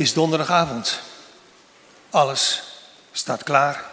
[0.00, 1.00] Is donderdagavond.
[2.10, 2.62] Alles
[3.12, 3.84] staat klaar.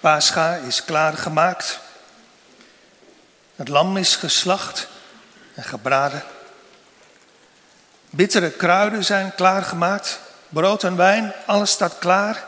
[0.00, 1.78] Pascha is klaargemaakt.
[3.56, 4.88] Het lam is geslacht
[5.54, 6.22] en gebraden.
[8.10, 10.20] Bittere kruiden zijn klaargemaakt.
[10.48, 12.44] Brood en wijn, alles staat klaar.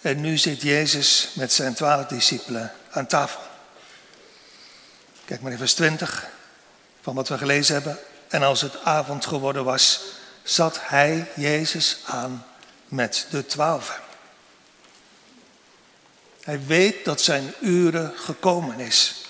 [0.00, 3.40] En nu zit Jezus met zijn twaalf discipelen aan tafel.
[5.24, 6.26] Kijk maar in vers 20
[7.02, 7.98] van wat we gelezen hebben.
[8.28, 10.00] En als het avond geworden was,
[10.42, 12.46] zat hij, Jezus, aan
[12.88, 14.00] met de twaalfen.
[16.42, 19.24] Hij weet dat zijn uren gekomen is.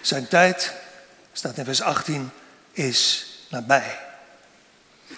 [0.00, 0.72] Zijn tijd,
[1.32, 2.30] staat in vers 18,
[2.72, 3.98] is nabij.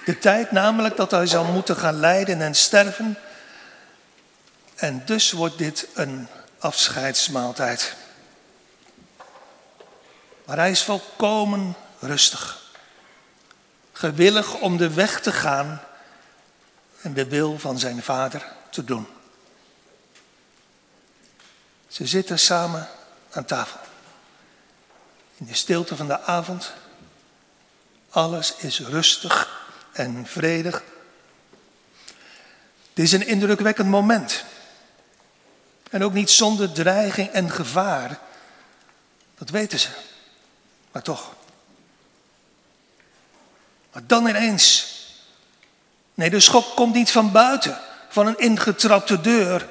[0.05, 3.19] De tijd namelijk dat hij zal moeten gaan lijden en sterven.
[4.75, 7.95] En dus wordt dit een afscheidsmaaltijd.
[10.45, 12.60] Maar hij is volkomen rustig.
[14.01, 15.81] Gewillig om de weg te gaan
[17.01, 19.07] en de wil van zijn vader te doen.
[21.89, 22.89] Ze zitten samen
[23.31, 23.81] aan tafel.
[25.37, 26.73] In de stilte van de avond.
[28.11, 30.83] Alles is rustig en vredig.
[32.89, 34.45] Het is een indrukwekkend moment.
[35.91, 38.19] En ook niet zonder dreiging en gevaar.
[39.35, 39.89] Dat weten ze.
[40.93, 41.39] Maar toch.
[43.93, 44.95] Maar dan ineens.
[46.15, 49.69] Nee, de schok komt niet van buiten, van een ingetrapte deur.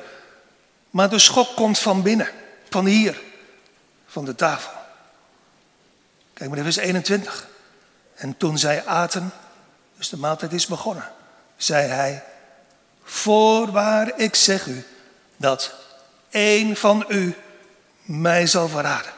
[0.89, 2.29] Maar de schok komt van binnen,
[2.69, 3.21] van hier,
[4.07, 4.71] van de tafel.
[6.33, 7.47] Kijk maar vers 21.
[8.15, 9.31] En toen zij aten,
[9.97, 11.11] dus de maaltijd is begonnen,
[11.57, 12.23] zei hij:
[13.03, 14.85] Voorwaar, ik zeg u
[15.37, 15.73] dat
[16.29, 17.35] één van u
[18.01, 19.11] mij zal verraden.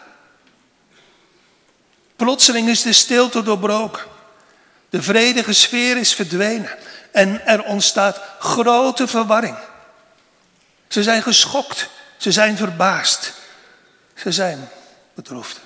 [2.15, 4.03] Plotseling is de stilte doorbroken.
[4.91, 6.77] De vredige sfeer is verdwenen
[7.11, 9.57] en er ontstaat grote verwarring.
[10.87, 13.33] Ze zijn geschokt, ze zijn verbaasd,
[14.15, 14.69] ze zijn
[15.13, 15.59] bedroefd.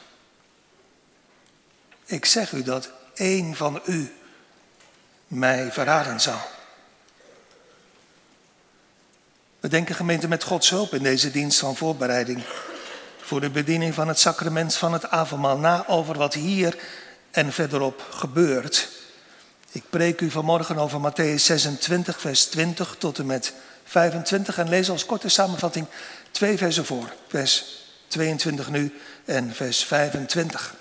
[2.06, 4.14] Ik zeg u dat één van u
[5.28, 6.42] mij verraden zal.
[9.60, 12.44] We denken gemeente met Gods hulp in deze dienst van voorbereiding
[13.22, 16.78] voor de bediening van het sacrament van het avondmaal na over wat hier
[17.32, 19.04] en verderop gebeurt.
[19.76, 23.54] Ik preek u vanmorgen over Matthäus 26, vers 20 tot en met
[23.84, 25.88] 25 en lees als korte samenvatting
[26.32, 27.14] twee versen voor.
[27.28, 27.66] Vers
[28.08, 28.94] 22 nu
[29.26, 30.76] en vers 25.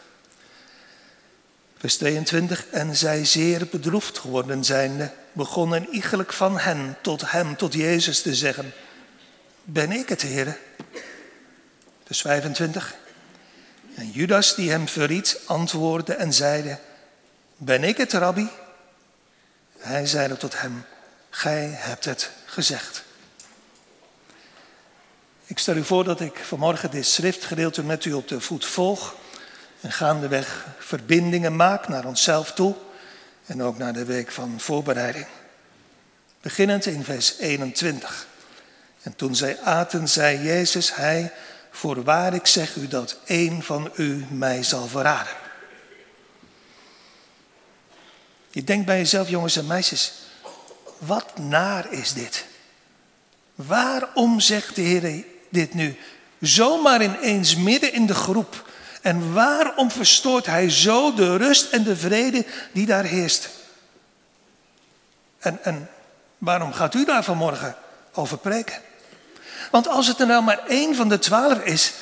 [1.79, 2.67] Vers 22.
[2.67, 8.35] En zij zeer bedroefd geworden zijnde, begonnen iegelijk van hen tot hem, tot Jezus te
[8.35, 8.73] zeggen,
[9.63, 10.59] ben ik het, Heer?
[12.05, 12.95] Vers 25.
[13.95, 16.79] En Judas die hem verriet, antwoordde en zeide,
[17.57, 18.49] ben ik het, Rabbi?
[19.85, 20.85] Hij zeide tot hem,
[21.31, 23.03] gij hebt het gezegd.
[25.47, 29.15] Ik stel u voor dat ik vanmorgen dit schriftgedeelte met u op de voet volg
[29.81, 32.75] en gaandeweg verbindingen maak naar onszelf toe
[33.47, 35.27] en ook naar de week van voorbereiding.
[36.41, 38.27] Beginnend in vers 21.
[39.03, 41.33] En toen zij aten, zei Jezus, hij,
[41.71, 45.44] voorwaar ik zeg u dat één van u mij zal verraden.
[48.55, 50.13] Je denkt bij jezelf, jongens en meisjes,
[50.99, 52.45] wat naar is dit?
[53.55, 55.99] Waarom zegt de Heer dit nu?
[56.41, 58.71] Zomaar ineens midden in de groep.
[59.03, 63.49] En waarom verstoort hij zo de rust en de vrede die daar heerst?
[65.39, 65.91] En, en
[66.39, 67.77] waarom gaat u daar vanmorgen
[68.13, 68.81] over preken?
[69.71, 71.93] Want als het er nou maar één van de twaalf is,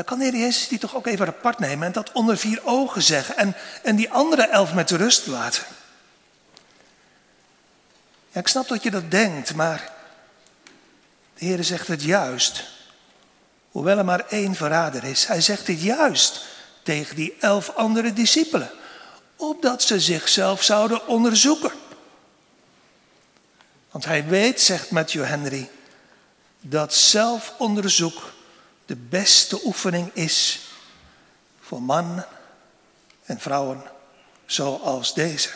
[0.00, 2.60] dan kan de Heer Jezus die toch ook even apart nemen en dat onder vier
[2.64, 5.62] ogen zeggen en, en die andere elf met rust laten.
[8.30, 9.92] Ja, ik snap dat je dat denkt, maar
[11.34, 12.64] de Heer zegt het juist.
[13.70, 15.26] Hoewel er maar één verrader is.
[15.26, 16.44] Hij zegt dit juist
[16.82, 18.70] tegen die elf andere discipelen.
[19.36, 21.72] Opdat ze zichzelf zouden onderzoeken.
[23.90, 25.70] Want hij weet, zegt Matthew Henry,
[26.60, 28.32] dat zelfonderzoek
[28.90, 30.60] de beste oefening is
[31.60, 32.26] voor mannen
[33.24, 33.82] en vrouwen
[34.46, 35.48] zoals deze.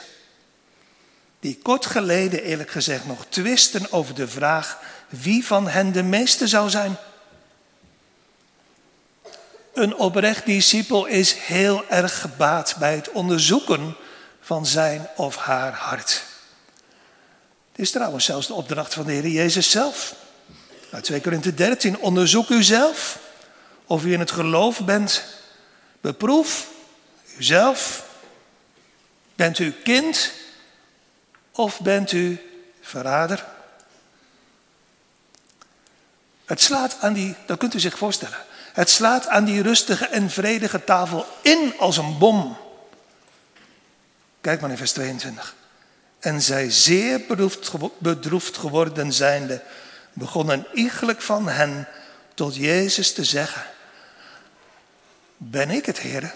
[1.41, 4.79] Die kort geleden eerlijk gezegd nog twisten over de vraag
[5.09, 6.97] wie van hen de meeste zou zijn.
[9.73, 13.97] Een oprecht discipel is heel erg gebaat bij het onderzoeken
[14.41, 16.25] van zijn of haar hart.
[17.73, 20.15] Dit is trouwens zelfs de opdracht van de Heer Jezus zelf.
[20.91, 23.23] Uit 2 Korinthe 13, onderzoek uzelf
[23.95, 25.25] of u in het geloof bent.
[26.01, 26.69] Beproef
[27.37, 28.07] uzelf.
[29.35, 30.33] Bent u kind
[31.53, 32.41] Of bent u
[32.81, 33.45] verrader?
[36.45, 38.39] Het slaat aan die, dat kunt u zich voorstellen.
[38.73, 42.57] Het slaat aan die rustige en vredige tafel in als een bom.
[44.41, 45.55] Kijk maar in vers 22.
[46.19, 47.21] En zij zeer
[47.99, 49.63] bedroefd geworden zijnde,
[50.13, 51.89] begonnen iegelijk van hen
[52.35, 53.63] tot Jezus te zeggen:
[55.37, 56.35] Ben ik het, Heer?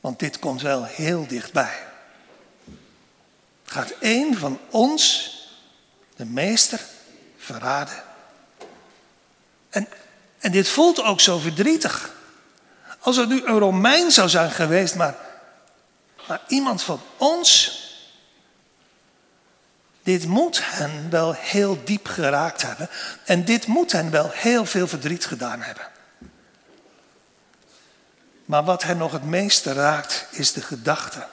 [0.00, 1.86] Want dit komt wel heel dichtbij.
[3.64, 5.30] Gaat een van ons,
[6.16, 6.80] de meester,
[7.36, 8.02] verraden?
[9.70, 9.88] En,
[10.38, 12.12] en dit voelt ook zo verdrietig.
[12.98, 15.14] Als het nu een Romein zou zijn geweest, maar,
[16.28, 17.82] maar iemand van ons.
[20.02, 22.88] Dit moet hen wel heel diep geraakt hebben.
[23.24, 25.92] En dit moet hen wel heel veel verdriet gedaan hebben.
[28.44, 31.26] Maar wat hen nog het meeste raakt, is de gedachte.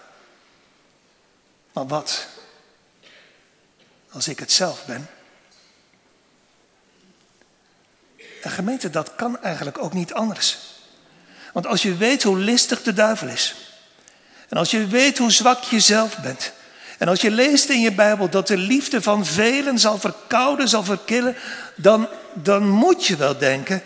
[1.74, 2.28] Maar wat
[4.12, 5.10] als ik het zelf ben?
[8.42, 10.58] En gemeente, dat kan eigenlijk ook niet anders.
[11.54, 13.56] Want als je weet hoe listig de duivel is.
[14.50, 16.52] En als je weet hoe zwak je zelf bent.
[16.98, 20.84] En als je leest in je Bijbel dat de liefde van velen zal verkouden, zal
[20.84, 21.36] verkillen.
[21.76, 23.84] Dan, dan moet je wel denken.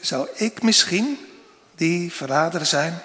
[0.00, 1.27] Zou ik misschien
[1.78, 3.02] die verrader zijn?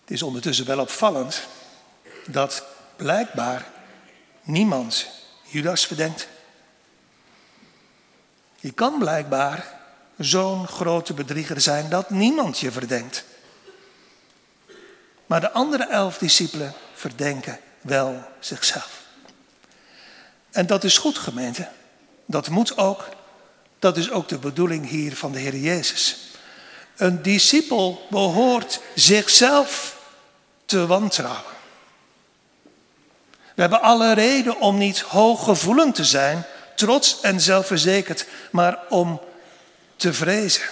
[0.00, 1.46] Het is ondertussen wel opvallend
[2.26, 2.64] dat
[2.96, 3.66] blijkbaar
[4.42, 5.06] niemand
[5.42, 6.28] Judas verdenkt.
[8.60, 9.80] Je kan blijkbaar
[10.18, 13.24] zo'n grote bedrieger zijn dat niemand je verdenkt.
[15.26, 19.00] Maar de andere elf discipelen verdenken wel zichzelf.
[20.50, 21.68] En dat is goed, gemeente.
[22.26, 23.08] Dat moet ook.
[23.82, 26.16] Dat is ook de bedoeling hier van de Heer Jezus.
[26.96, 29.96] Een discipel behoort zichzelf
[30.64, 31.52] te wantrouwen.
[33.54, 36.44] We hebben alle reden om niet hooggevoelend te zijn,
[36.76, 39.20] trots en zelfverzekerd, maar om
[39.96, 40.68] te vrezen.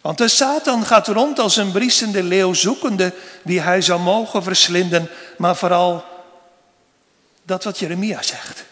[0.00, 5.10] Want de Satan gaat rond als een briesende leeuw zoekende wie hij zou mogen verslinden,
[5.38, 6.04] maar vooral
[7.42, 8.64] dat wat Jeremia zegt.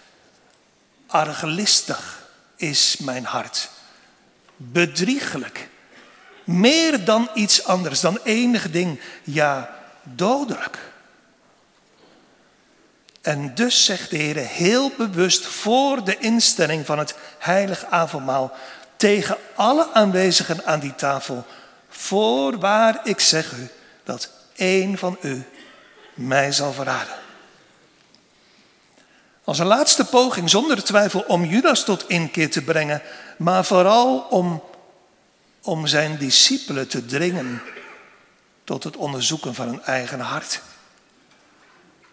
[1.07, 2.18] Argelistig
[2.59, 3.71] is mijn hart.
[4.57, 5.69] Bedriegelijk.
[6.45, 9.01] Meer dan iets anders, dan enig ding.
[9.25, 10.79] Ja, dodelijk.
[13.21, 18.57] En dus zegt de Heer heel bewust voor de instelling van het heilig avondmaal
[18.97, 21.47] tegen alle aanwezigen aan die tafel,
[21.89, 23.69] voorwaar ik zeg u
[24.05, 25.45] dat één van u
[26.15, 27.28] mij zal verraden.
[29.49, 33.03] Als een laatste poging zonder twijfel om Judas tot inkeer te brengen,
[33.39, 34.63] maar vooral om,
[35.63, 37.63] om zijn discipelen te dringen
[38.65, 40.61] tot het onderzoeken van hun eigen hart.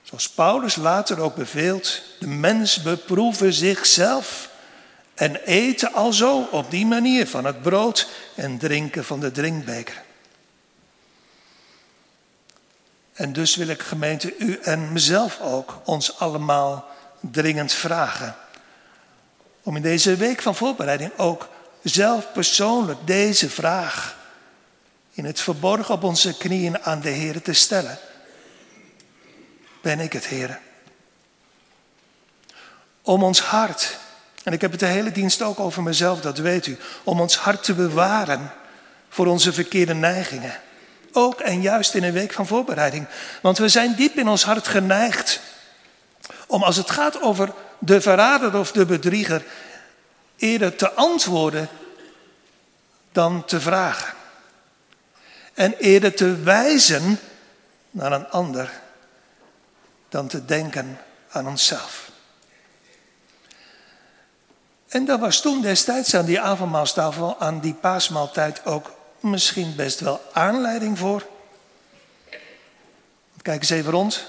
[0.01, 4.49] Zoals Paulus later ook beveelt, de mens beproeven zichzelf
[5.13, 10.03] en eten alzo op die manier van het brood en drinken van de drinkbeker.
[13.13, 18.35] En dus wil ik gemeente u en mezelf ook ons allemaal dringend vragen.
[19.63, 21.49] Om in deze week van voorbereiding ook
[21.83, 24.17] zelf persoonlijk deze vraag
[25.11, 27.99] in het verborgen op onze knieën aan de Heer te stellen
[29.85, 30.59] ben ik het, Heer.
[33.01, 33.97] Om ons hart,
[34.43, 37.37] en ik heb het de hele dienst ook over mezelf, dat weet u, om ons
[37.37, 38.51] hart te bewaren
[39.09, 40.59] voor onze verkeerde neigingen.
[41.11, 43.07] Ook en juist in een week van voorbereiding.
[43.41, 45.39] Want we zijn diep in ons hart geneigd
[46.47, 49.45] om als het gaat over de verrader of de bedrieger
[50.35, 51.69] eerder te antwoorden
[53.11, 54.13] dan te vragen.
[55.53, 57.19] En eerder te wijzen
[57.91, 58.71] naar een ander
[60.09, 60.99] dan te denken
[61.29, 62.09] aan onszelf.
[64.87, 70.21] En daar was toen destijds aan die avondmaalstafel, aan die paasmaaltijd ook misschien best wel
[70.33, 71.27] aanleiding voor.
[73.41, 74.25] Kijk eens even rond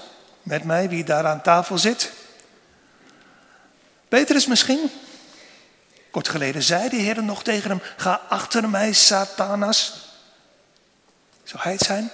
[0.47, 2.11] met mij wie daar aan tafel zit.
[4.07, 4.91] Petrus misschien.
[6.11, 10.09] Kort geleden zei de Heer nog tegen hem: Ga achter mij, Satanas.
[11.43, 12.11] Zou hij het zijn?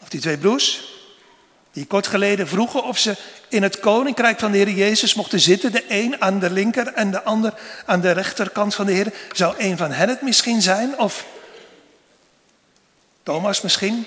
[0.00, 0.90] Of die twee broers?
[1.72, 3.16] Die kort geleden vroegen of ze
[3.48, 5.72] in het koninkrijk van de Heer Jezus mochten zitten.
[5.72, 7.54] De een aan de linker en de ander
[7.86, 9.12] aan de rechterkant van de Heer.
[9.32, 10.98] Zou een van hen het misschien zijn?
[10.98, 11.24] Of
[13.22, 14.06] Thomas misschien?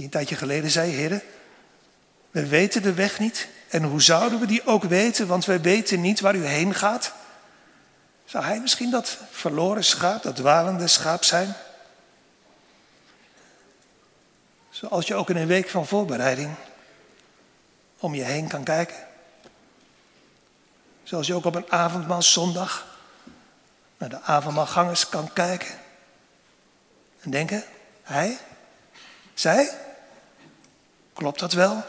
[0.00, 1.22] Die een tijdje geleden zei, Heer,
[2.30, 3.48] we weten de weg niet.
[3.68, 5.26] En hoe zouden we die ook weten?
[5.26, 7.12] Want wij weten niet waar u heen gaat.
[8.24, 11.54] Zou hij misschien dat verloren schaap, dat dwalende schaap zijn?
[14.70, 16.54] Zoals je ook in een week van voorbereiding
[17.98, 18.96] om je heen kan kijken.
[21.02, 22.86] Zoals je ook op een avondmaalszondag
[23.98, 25.74] naar de avondmaalgangers kan kijken.
[27.20, 27.64] En denken,
[28.02, 28.38] hij,
[29.34, 29.88] zij,
[31.20, 31.84] klopt dat wel?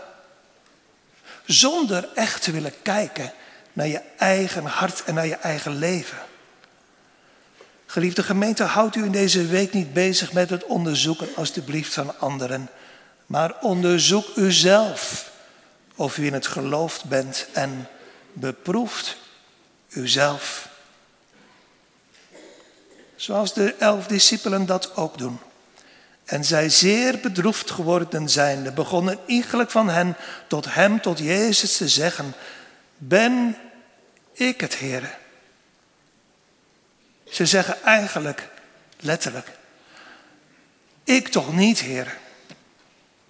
[1.46, 3.34] Zonder echt te willen kijken
[3.74, 6.18] naar je eigen hart en naar je eigen leven.
[7.86, 12.70] Geliefde gemeente, houdt u in deze week niet bezig met het onderzoeken alstublieft van anderen,
[13.26, 15.32] maar onderzoek uzelf
[15.96, 17.88] of u in het geloof bent en
[18.34, 19.18] beproeft
[19.90, 20.70] uzelf.
[23.16, 25.40] Zoals de elf discipelen dat ook doen.
[26.32, 30.16] En zij zeer bedroefd geworden zijnde, begonnen iegelijk van hen
[30.48, 32.34] tot hem, tot Jezus te zeggen,
[32.98, 33.58] ben
[34.34, 35.18] ik het, Heer?
[37.30, 38.48] Ze zeggen eigenlijk,
[39.00, 39.48] letterlijk,
[41.04, 42.18] ik toch niet, Heer.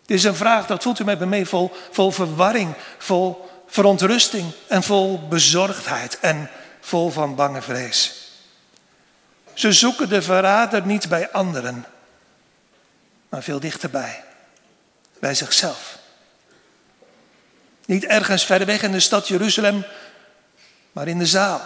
[0.05, 4.51] Dit is een vraag, dat voelt u met me mee, vol, vol verwarring, vol verontrusting
[4.67, 8.29] en vol bezorgdheid en vol van bange vrees.
[9.53, 11.85] Ze zoeken de verrader niet bij anderen,
[13.31, 14.23] maar veel dichterbij,
[15.19, 15.97] bij zichzelf.
[17.85, 19.85] Niet ergens ver weg in de stad Jeruzalem,
[20.91, 21.61] maar in de zaal.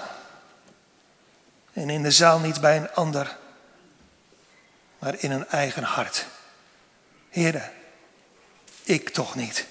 [1.73, 3.37] En in de zaal niet bij een ander,
[4.99, 6.25] maar in een eigen hart.
[7.29, 7.71] Heren,
[8.83, 9.65] ik toch niet.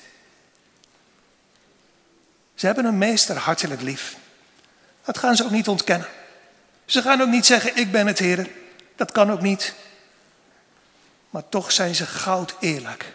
[2.54, 4.16] Ze hebben een meester hartelijk lief.
[5.04, 6.08] Dat gaan ze ook niet ontkennen.
[6.84, 8.50] Ze gaan ook niet zeggen, ik ben het Heer.
[8.96, 9.74] Dat kan ook niet.
[11.34, 13.14] Maar toch zijn ze goud eerlijk.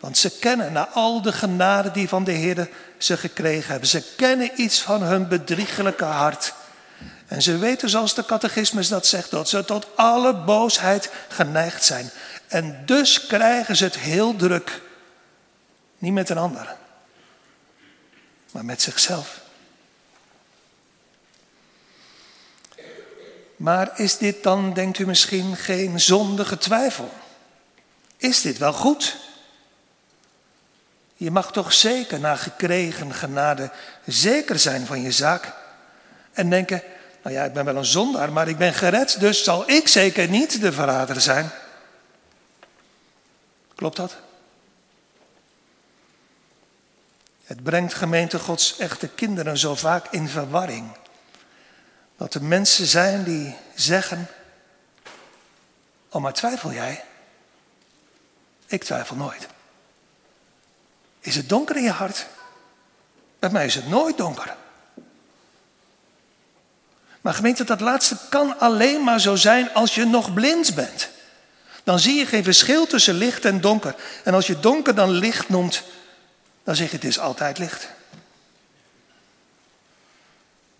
[0.00, 3.88] Want ze kennen na al de genade die van de Heer ze gekregen hebben.
[3.88, 6.54] Ze kennen iets van hun bedriegelijke hart.
[7.26, 12.10] En ze weten, zoals de catechismus dat zegt, dat ze tot alle boosheid geneigd zijn.
[12.48, 14.80] En dus krijgen ze het heel druk.
[15.98, 16.76] Niet met een ander,
[18.50, 19.41] maar met zichzelf.
[23.62, 27.12] Maar is dit dan, denkt u misschien, geen zondige twijfel?
[28.16, 29.16] Is dit wel goed?
[31.16, 33.70] Je mag toch zeker na gekregen genade
[34.06, 35.52] zeker zijn van je zaak.
[36.32, 36.82] En denken,
[37.22, 40.28] nou ja, ik ben wel een zondaar, maar ik ben gered, dus zal ik zeker
[40.28, 41.50] niet de verrader zijn.
[43.74, 44.16] Klopt dat?
[47.44, 51.00] Het brengt gemeente Gods echte kinderen zo vaak in verwarring.
[52.22, 54.28] Dat er mensen zijn die zeggen,
[56.10, 57.04] oh maar twijfel jij?
[58.66, 59.46] Ik twijfel nooit.
[61.20, 62.26] Is het donker in je hart?
[63.38, 64.56] Bij mij is het nooit donker.
[67.20, 71.08] Maar gemeente, dat laatste kan alleen maar zo zijn als je nog blind bent.
[71.84, 73.94] Dan zie je geen verschil tussen licht en donker.
[74.24, 75.82] En als je donker dan licht noemt,
[76.64, 77.88] dan zeg je het is altijd licht.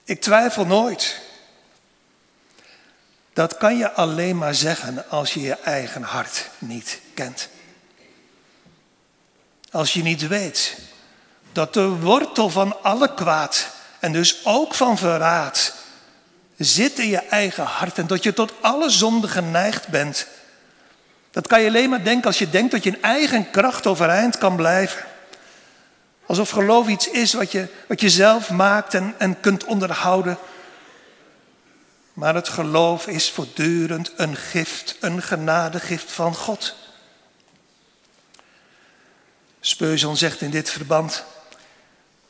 [0.05, 1.31] Ik twijfel nooit.
[3.33, 7.49] Dat kan je alleen maar zeggen als je je eigen hart niet kent.
[9.71, 10.79] Als je niet weet
[11.53, 15.75] dat de wortel van alle kwaad en dus ook van verraad
[16.57, 20.27] zit in je eigen hart en dat je tot alle zonde geneigd bent.
[21.31, 24.39] Dat kan je alleen maar denken als je denkt dat je in eigen kracht overeind
[24.39, 25.05] kan blijven.
[26.27, 30.39] Alsof geloof iets is wat je, wat je zelf maakt en, en kunt onderhouden.
[32.13, 36.75] Maar het geloof is voortdurend een gift, een genadegift van God.
[39.61, 41.25] Speurzon zegt in dit verband,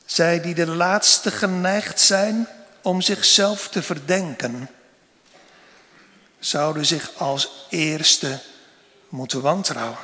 [0.04, 2.48] zij die de laatste geneigd zijn
[2.82, 4.70] om zichzelf te verdenken,
[6.38, 8.40] zouden zich als eerste
[9.08, 9.98] moeten wantrouwen.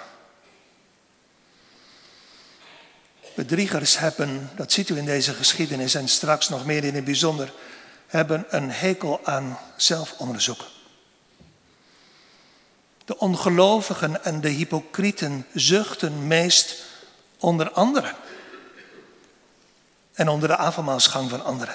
[3.35, 7.53] Bedriegers hebben, dat ziet u in deze geschiedenis en straks nog meer in het bijzonder,
[8.09, 10.65] hebben een hekel aan zelfonderzoek.
[13.05, 16.85] De ongelovigen en de hypocrieten zuchten meest
[17.39, 18.15] onder anderen.
[20.15, 21.75] En onder de avondmaalsgang van anderen.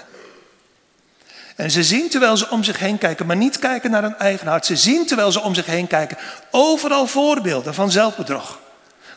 [1.55, 4.47] En ze zien terwijl ze om zich heen kijken, maar niet kijken naar hun eigen
[4.47, 4.65] hart.
[4.65, 6.17] Ze zien terwijl ze om zich heen kijken,
[6.51, 8.59] overal voorbeelden van zelfbedrog.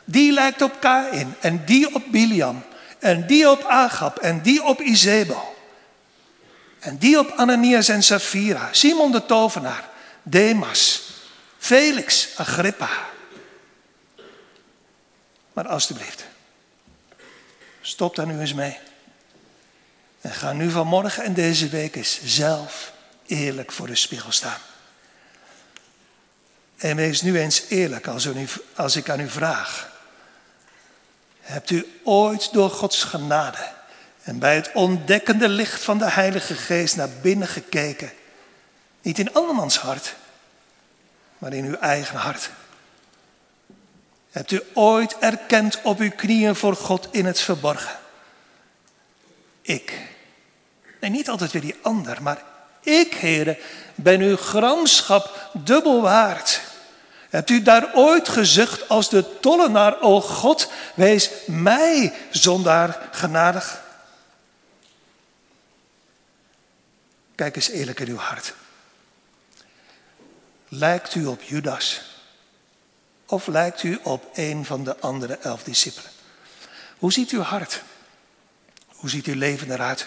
[0.05, 2.63] Die lijkt op Kain en die op Biliam
[2.99, 5.56] en die op Agab en die op Izebel.
[6.87, 9.89] En die op Ananias en Safira, Simon de tovenaar,
[10.23, 11.03] Demas,
[11.59, 12.89] Felix, Agrippa.
[15.53, 16.25] Maar alstublieft,
[17.81, 18.79] stop daar nu eens mee.
[20.21, 22.93] En ga nu vanmorgen en deze week eens zelf
[23.27, 24.61] eerlijk voor de spiegel staan.
[26.77, 29.93] En wees nu eens eerlijk als, u, als ik aan u vraag.
[31.41, 33.75] Hebt u ooit door Gods genade
[34.27, 38.13] en bij het ontdekkende licht van de Heilige Geest naar binnen gekeken?
[39.03, 40.15] Niet in andermans hart,
[41.39, 42.51] maar in uw eigen hart.
[44.31, 47.99] Hebt u ooit erkend op uw knieën voor God in het verborgen?
[49.63, 49.93] Ik.
[51.01, 52.43] Nee, niet altijd weer die ander, maar
[52.81, 53.57] ik, heren,
[53.95, 56.61] ben uw gramschap dubbel waard.
[57.31, 63.85] Hebt u daar ooit gezucht als de tollenaar, o God, wees mij zondaar genadig?
[67.37, 68.55] Kijk eens eerlijk in uw hart.
[70.69, 72.03] Lijkt u op Judas?
[73.27, 76.11] Of lijkt u op een van de andere elf discipelen?
[76.99, 77.83] Hoe ziet uw hart?
[78.87, 80.07] Hoe ziet uw leven eruit?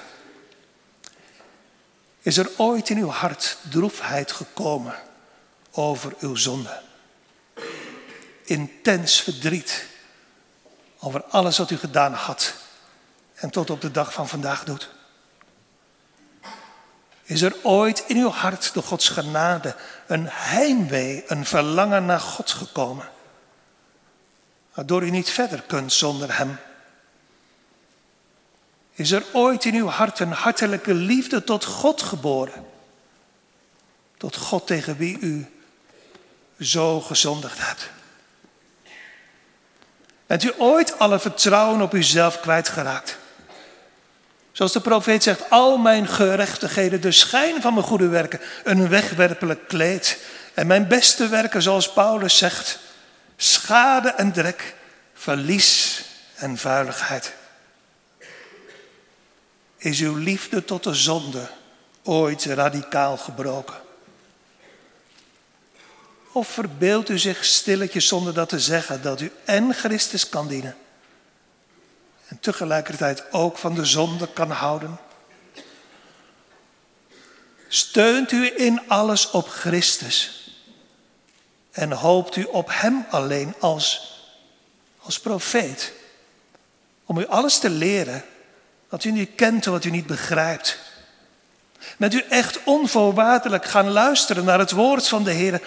[2.21, 4.95] Is er ooit in uw hart droefheid gekomen
[5.71, 6.81] over uw zonde?
[8.43, 9.85] Intens verdriet
[10.99, 12.53] over alles wat u gedaan had
[13.35, 14.89] en tot op de dag van vandaag doet?
[17.29, 19.75] Is er ooit in uw hart door Gods genade
[20.07, 23.09] een heimwee, een verlangen naar God gekomen?
[24.73, 26.57] Waardoor u niet verder kunt zonder Hem.
[28.93, 32.65] Is er ooit in uw hart een hartelijke liefde tot God geboren?
[34.17, 35.47] Tot God tegen wie u
[36.59, 37.89] zo gezondigd hebt.
[40.25, 43.18] Bent u ooit alle vertrouwen op uzelf kwijtgeraakt?
[44.59, 49.67] Zoals de profeet zegt, al mijn gerechtigheden, de schijn van mijn goede werken, een wegwerpelijk
[49.67, 50.19] kleed.
[50.53, 52.79] En mijn beste werken, zoals Paulus zegt,
[53.35, 54.75] schade en drek,
[55.13, 56.03] verlies
[56.35, 57.33] en vuiligheid.
[59.77, 61.49] Is uw liefde tot de zonde
[62.03, 63.77] ooit radicaal gebroken?
[66.31, 70.75] Of verbeeldt u zich stilletjes zonder dat te zeggen dat u en Christus kan dienen
[72.29, 74.99] en tegelijkertijd ook van de zonde kan houden?
[77.67, 80.47] Steunt u in alles op Christus
[81.71, 84.13] en hoopt u op Hem alleen als,
[84.99, 85.93] als profeet
[87.05, 88.23] om u alles te leren
[88.89, 90.77] wat u niet kent en wat u niet begrijpt?
[91.97, 95.61] Bent u echt onvoorwaardelijk gaan luisteren naar het woord van de Heer?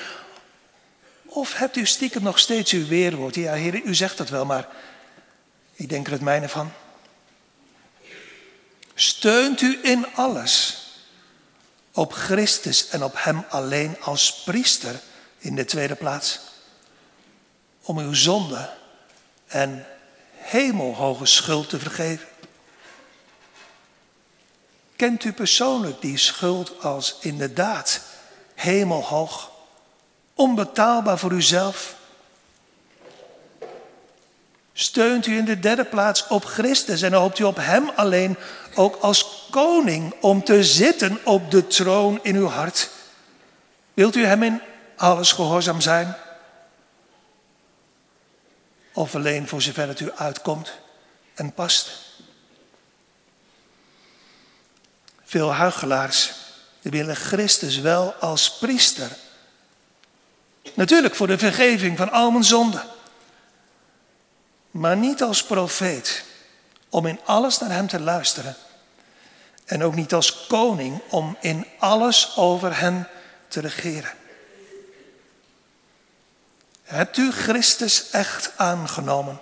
[1.25, 3.35] Of hebt u stiekem nog steeds uw weerwoord?
[3.35, 4.69] Ja, Heer, u zegt dat wel, maar
[5.73, 6.73] ik denk er het mijne van.
[8.95, 10.83] Steunt u in alles
[11.93, 15.01] op Christus en op Hem alleen als priester
[15.39, 16.41] in de tweede plaats?
[17.83, 18.71] Om uw zonde
[19.47, 19.87] en
[20.35, 22.29] hemelhoge schuld te vergeven.
[24.97, 28.01] Kent u persoonlijk die schuld als inderdaad
[28.55, 29.51] hemelhoog,
[30.35, 31.95] onbetaalbaar voor uzelf?
[34.73, 38.37] Steunt u in de derde plaats op Christus en hoopt u op Hem alleen
[38.75, 42.91] ook als koning om te zitten op de troon in uw hart?
[43.95, 44.61] Wilt u Hem in
[44.97, 46.17] alles gehoorzaam zijn?
[48.93, 50.73] Of alleen voor zover het u uitkomt
[51.35, 51.91] en past?
[55.25, 56.33] Veel huigelaars
[56.81, 59.11] willen Christus wel als priester.
[60.75, 62.83] Natuurlijk voor de vergeving van al mijn zonden.
[64.73, 66.25] Maar niet als profeet
[66.89, 68.57] om in alles naar hem te luisteren.
[69.65, 73.09] En ook niet als koning om in alles over hen
[73.49, 74.13] te regeren.
[76.83, 79.41] Hebt u Christus echt aangenomen?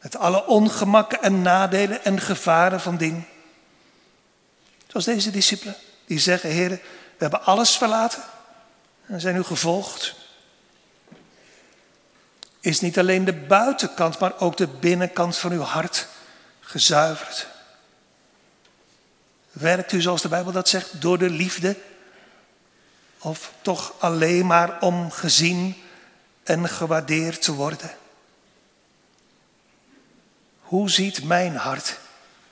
[0.00, 3.26] Met alle ongemakken en nadelen en gevaren van dien?
[4.86, 8.22] Zoals deze discipelen, die zeggen, heren, we hebben alles verlaten
[9.06, 10.14] en zijn u gevolgd.
[12.66, 16.06] Is niet alleen de buitenkant, maar ook de binnenkant van uw hart
[16.60, 17.46] gezuiverd?
[19.52, 21.76] Werkt u, zoals de Bijbel dat zegt, door de liefde?
[23.18, 25.82] Of toch alleen maar om gezien
[26.42, 27.90] en gewaardeerd te worden?
[30.60, 31.98] Hoe ziet mijn hart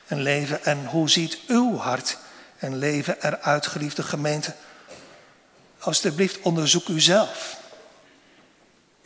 [0.06, 2.18] en leven en hoe ziet uw hart
[2.58, 4.54] en leven eruit, geliefde gemeente.
[5.78, 7.56] Alsjeblieft, onderzoek uzelf,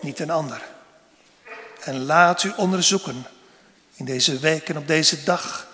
[0.00, 0.76] niet een ander.
[1.88, 3.26] En laat u onderzoeken
[3.94, 5.66] in deze week en op deze dag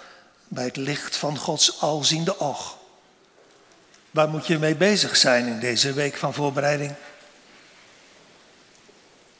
[0.49, 2.79] bij het licht van Gods alziende oog.
[4.11, 6.95] Waar moet je mee bezig zijn in deze week van voorbereiding?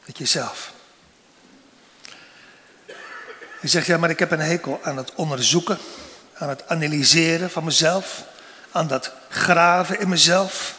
[0.05, 0.73] Met jezelf.
[3.61, 5.77] Je zegt, ja, maar ik heb een hekel aan het onderzoeken,
[6.33, 8.23] aan het analyseren van mezelf
[8.71, 10.75] aan dat graven in mezelf.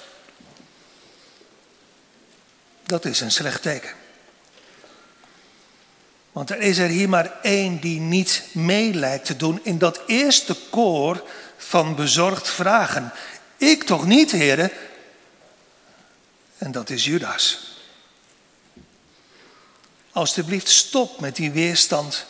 [2.82, 4.04] Dat is een slecht teken.
[6.37, 10.01] Want er is er hier maar één die niet mee lijkt te doen in dat
[10.07, 13.12] eerste koor van bezorgd vragen.
[13.57, 14.70] Ik toch niet, heren?
[16.59, 17.75] En dat is Judas.
[20.12, 22.27] Alsjeblieft, stop met die weerstand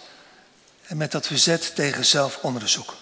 [0.83, 2.95] en met dat verzet tegen zelfonderzoek.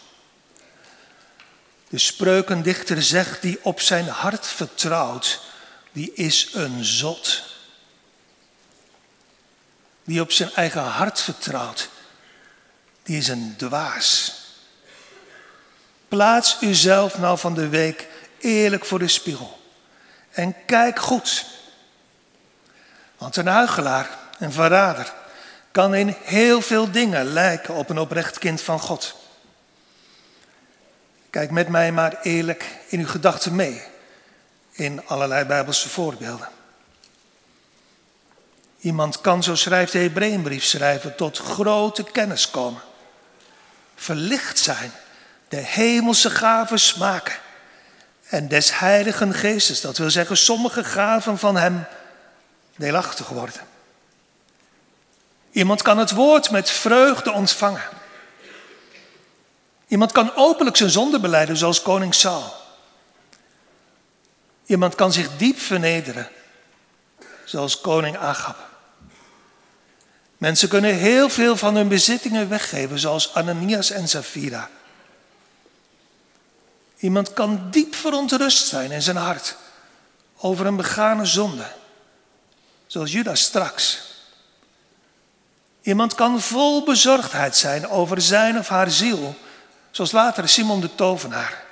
[1.88, 5.40] De spreukendichter zegt, die op zijn hart vertrouwt,
[5.92, 7.53] die is een zot.
[10.04, 11.88] Die op zijn eigen hart vertrouwt,
[13.02, 14.38] die is een dwaas.
[16.08, 19.60] Plaats uzelf nou van de week eerlijk voor de spiegel.
[20.30, 21.46] En kijk goed.
[23.18, 25.12] Want een huigelaar, een verrader,
[25.70, 29.14] kan in heel veel dingen lijken op een oprecht kind van God.
[31.30, 33.82] Kijk met mij maar eerlijk in uw gedachten mee,
[34.72, 36.48] in allerlei Bijbelse voorbeelden.
[38.84, 42.80] Iemand kan, zo schrijft de Hebreeënbrief schrijven, tot grote kennis komen.
[43.94, 44.92] Verlicht zijn,
[45.48, 47.34] de hemelse gaven smaken.
[48.28, 51.84] En des heiligen geestes, dat wil zeggen sommige gaven van hem,
[52.76, 53.60] deelachtig worden.
[55.50, 57.88] Iemand kan het woord met vreugde ontvangen.
[59.86, 62.54] Iemand kan openlijk zijn zonde beleiden, zoals koning Saul.
[64.66, 66.28] Iemand kan zich diep vernederen,
[67.44, 68.72] zoals koning Agab.
[70.38, 74.70] Mensen kunnen heel veel van hun bezittingen weggeven, zoals Ananias en Safira.
[76.96, 79.56] Iemand kan diep verontrust zijn in zijn hart
[80.36, 81.66] over een begane zonde,
[82.86, 84.02] zoals Judas straks.
[85.82, 89.34] Iemand kan vol bezorgdheid zijn over zijn of haar ziel,
[89.90, 91.62] zoals later Simon de Tovenaar.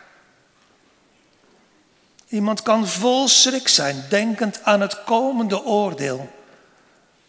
[2.28, 6.30] Iemand kan vol schrik zijn, denkend aan het komende oordeel,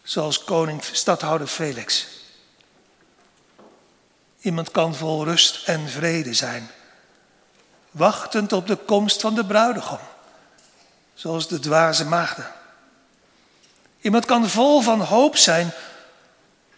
[0.04, 2.06] zoals koning stadhouder Felix.
[4.40, 6.70] Iemand kan vol rust en vrede zijn,
[7.90, 9.98] wachtend op de komst van de bruidegom,
[11.14, 12.52] zoals de dwaze maagden.
[14.00, 15.72] Iemand kan vol van hoop zijn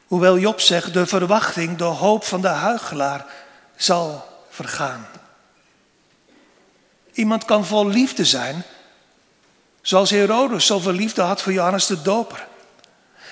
[0.06, 3.26] Hoewel Job zegt, de verwachting, de hoop van de huigelaar
[3.76, 5.06] zal vergaan.
[7.12, 8.62] Iemand kan vol liefde zijn,
[9.80, 12.46] zoals Herodes zoveel liefde had voor Johannes de Doper.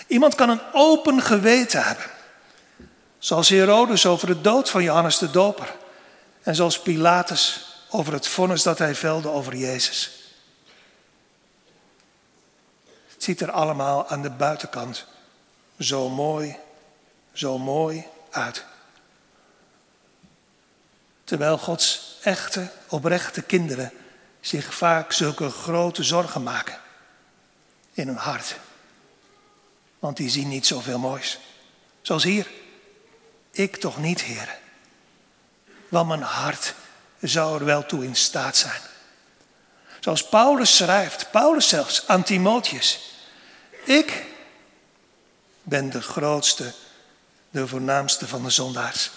[0.06, 2.04] Iemand kan een open geweten hebben,
[3.18, 5.74] zoals Herodes over de dood van Johannes de Doper.
[6.42, 10.10] En zoals Pilatus over het vonnis dat hij velde over Jezus.
[13.12, 15.06] Het ziet er allemaal aan de buitenkant
[15.78, 16.56] zo mooi
[17.34, 18.64] zo mooi uit.
[21.24, 23.92] Terwijl Gods echte, oprechte kinderen
[24.40, 26.78] zich vaak zulke grote zorgen maken
[27.92, 28.56] in hun hart.
[30.04, 31.38] Want die zien niet zoveel moois.
[32.02, 32.46] Zoals hier.
[33.50, 34.54] Ik toch niet, heren.
[35.88, 36.74] Want mijn hart
[37.20, 38.80] zou er wel toe in staat zijn.
[40.00, 43.00] Zoals Paulus schrijft, Paulus zelfs aan Timotheus.
[43.84, 44.24] Ik
[45.62, 46.72] ben de grootste
[47.50, 49.10] de voornaamste van de zondaars.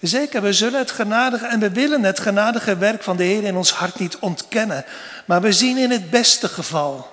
[0.00, 3.56] Zeker, we zullen het genadige en we willen het genadige werk van de Heer in
[3.56, 4.84] ons hart niet ontkennen.
[5.26, 7.11] Maar we zien in het beste geval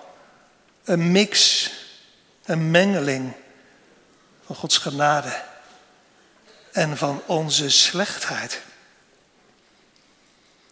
[0.84, 1.70] een mix,
[2.46, 3.32] een mengeling
[4.46, 5.42] van Gods genade
[6.72, 8.62] en van onze slechtheid.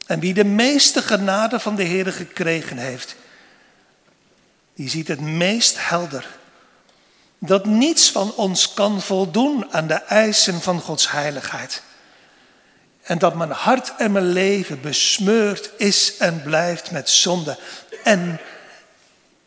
[0.06, 3.16] En wie de meeste genade van de Heer gekregen heeft,
[4.74, 6.38] die ziet het meest helder
[7.40, 11.82] dat niets van ons kan voldoen aan de eisen van Gods heiligheid.
[13.02, 17.58] En dat mijn hart en mijn leven besmeurd is en blijft met zonde.
[18.04, 18.40] En,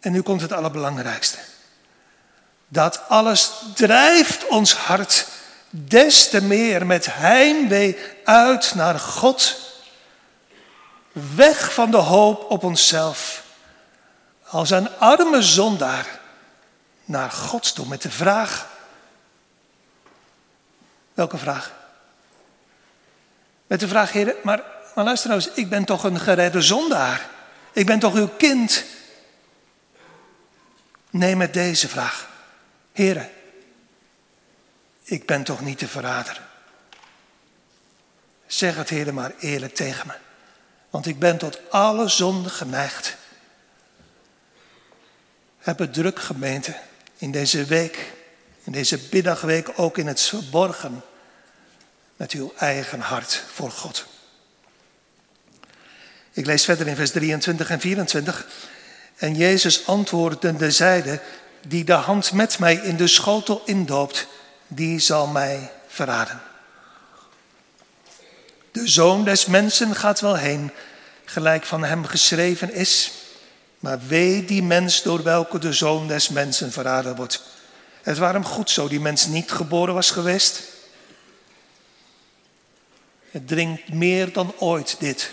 [0.00, 1.38] en nu komt het allerbelangrijkste.
[2.68, 5.26] Dat alles drijft ons hart
[5.70, 9.56] des te meer met heimwee uit naar God.
[11.12, 13.42] Weg van de hoop op onszelf.
[14.46, 16.06] Als een arme zondaar
[17.04, 18.68] naar God toe met de vraag.
[21.14, 21.72] Welke vraag?
[23.66, 24.62] Met de vraag, Heer, maar,
[24.94, 27.28] maar luister nou eens, ik ben toch een geredde zondaar.
[27.72, 28.84] Ik ben toch uw kind.
[31.10, 32.28] Nee, met deze vraag.
[32.92, 33.30] Heer,
[35.02, 36.40] ik ben toch niet de verrader.
[38.46, 40.14] Zeg het, Heer, maar eerlijk tegen me.
[40.90, 43.16] Want ik ben tot alle zonde geneigd.
[45.58, 46.76] Heb het druk, gemeente
[47.16, 48.12] in deze week,
[48.64, 51.02] in deze middagweek ook in het verborgen
[52.16, 54.06] met uw eigen hart voor God.
[56.32, 58.46] Ik lees verder in vers 23 en 24.
[59.20, 61.20] En Jezus antwoordende zeide,
[61.66, 64.26] die de hand met mij in de schotel indoopt,
[64.66, 66.40] die zal mij verraden.
[68.72, 70.70] De zoon des mensen gaat wel heen,
[71.24, 73.10] gelijk van hem geschreven is.
[73.78, 77.42] Maar wee die mens door welke de zoon des mensen verraden wordt.
[78.02, 80.62] Het waarom goed zo die mens niet geboren was geweest.
[83.30, 85.30] Het dringt meer dan ooit dit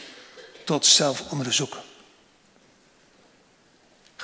[0.63, 1.77] tot zelfonderzoek.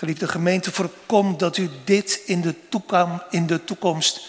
[0.03, 4.21] Geliefde gemeente, voorkom dat u dit in de, toekomst, in de toekomst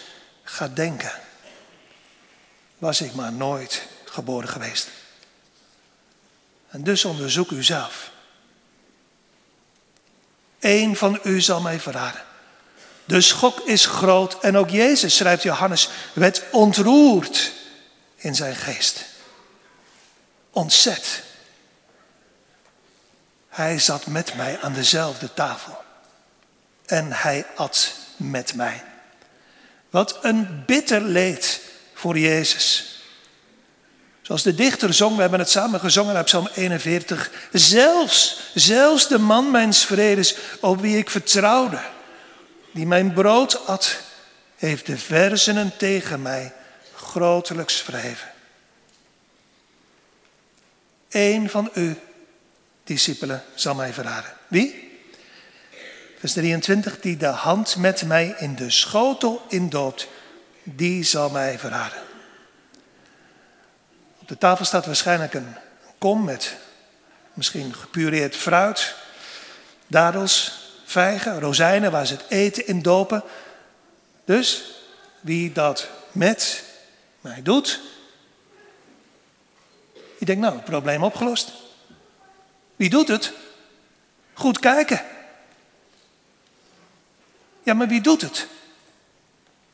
[0.42, 1.12] gaat denken.
[2.78, 4.88] Was ik maar nooit geboren geweest.
[6.68, 8.10] En dus onderzoek u zelf.
[10.60, 12.22] Eén van u zal mij verraden.
[13.04, 17.52] De schok is groot en ook Jezus, schrijft Johannes, werd ontroerd
[18.16, 19.04] in zijn geest.
[20.50, 21.22] Ontzet.
[23.54, 25.82] Hij zat met mij aan dezelfde tafel.
[26.86, 28.82] En hij at met mij.
[29.90, 31.60] Wat een bitter leed
[31.94, 32.98] voor Jezus.
[34.22, 37.30] Zoals de dichter zong, we hebben het samen gezongen uit Psalm 41.
[37.52, 41.80] Zelfs, zelfs de man mijns vredes, op wie ik vertrouwde,
[42.72, 43.96] die mijn brood at,
[44.56, 46.52] heeft de versenen tegen mij
[46.94, 48.32] grotelijks schrijven.
[51.10, 51.98] Eén van u,
[52.84, 54.32] discipelen, zal mij verraden.
[54.48, 54.92] Wie?
[56.18, 60.08] Vers 23, die de hand met mij in de schotel indoopt,
[60.62, 61.98] die zal mij verraden.
[64.18, 65.54] Op de tafel staat waarschijnlijk een
[65.98, 66.56] kom met
[67.34, 68.94] misschien gepureerd fruit,
[69.86, 70.52] dadels,
[70.84, 73.22] vijgen, rozijnen waar ze het eten in dopen.
[74.24, 74.74] Dus
[75.20, 76.64] wie dat met
[77.20, 77.80] mij doet,
[79.92, 81.63] die denkt nou, probleem opgelost.
[82.76, 83.32] Wie doet het?
[84.32, 85.02] Goed kijken.
[87.62, 88.46] Ja, maar wie doet het?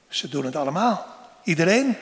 [0.09, 1.07] Ze doen het allemaal.
[1.45, 1.97] Iedereen.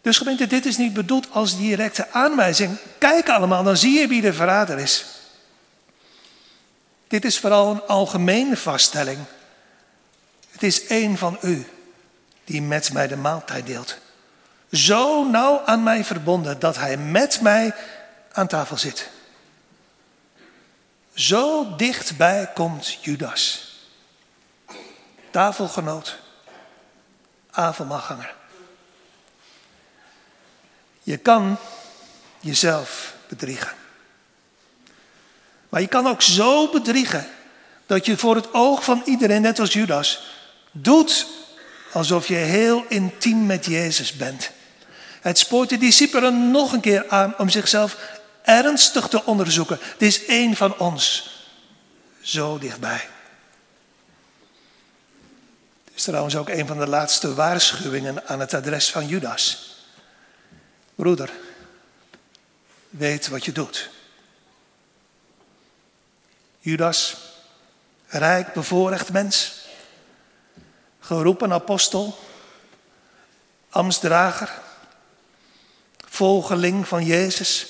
[0.00, 2.78] Dus gemeente, dit is niet bedoeld als directe aanwijzing.
[2.98, 5.04] Kijk allemaal, dan zie je wie de verrader is.
[7.08, 9.18] Dit is vooral een algemene vaststelling.
[10.50, 11.66] Het is één van u
[12.44, 13.96] die met mij de maaltijd deelt.
[14.70, 17.74] Zo nauw aan mij verbonden dat hij met mij
[18.32, 19.08] aan tafel zit.
[21.14, 23.70] Zo dichtbij komt Judas.
[25.30, 26.18] Tafelgenoot,
[27.50, 28.34] avondmaalganger.
[31.02, 31.56] Je kan
[32.40, 33.72] jezelf bedriegen.
[35.68, 37.26] Maar je kan ook zo bedriegen
[37.86, 40.26] dat je voor het oog van iedereen, net als Judas,
[40.70, 41.26] doet
[41.92, 44.50] alsof je heel intiem met Jezus bent.
[45.20, 47.96] Het spoort de discipelen nog een keer aan om zichzelf
[48.42, 49.78] ernstig te onderzoeken.
[49.80, 51.30] Het is één van ons,
[52.20, 53.08] zo dichtbij.
[55.84, 59.76] Het is trouwens ook een van de laatste waarschuwingen aan het adres van Judas.
[60.94, 61.30] Broeder,
[62.88, 63.90] weet wat je doet.
[66.58, 67.16] Judas,
[68.06, 69.54] rijk bevoorrecht mens,
[71.00, 72.18] geroepen apostel,
[73.70, 74.60] ambtsdrager,
[76.08, 77.66] volgeling van Jezus.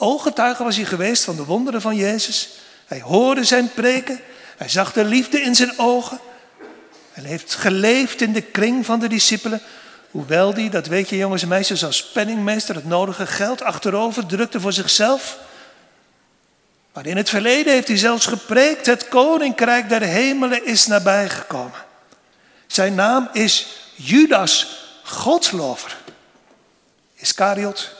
[0.00, 2.50] Ooggetuige was hij geweest van de wonderen van Jezus.
[2.86, 4.20] Hij hoorde zijn preken,
[4.56, 6.18] hij zag de liefde in zijn ogen.
[7.12, 9.62] Hij heeft geleefd in de kring van de discipelen,
[10.10, 14.60] Hoewel die, dat weet je jongens en meisjes, als penningmeester het nodige geld achterover drukte
[14.60, 15.38] voor zichzelf.
[16.92, 21.84] Maar in het verleden heeft hij zelfs gepreekt, het koninkrijk der hemelen is nabijgekomen.
[22.66, 25.96] Zijn naam is Judas Godslover.
[27.14, 27.90] Iscariot,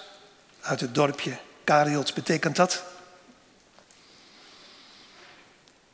[0.61, 2.83] uit het dorpje Kariot betekent dat.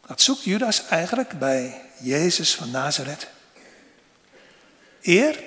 [0.06, 3.26] Wat zoekt Judas eigenlijk bij Jezus van Nazareth?
[5.02, 5.42] Eer,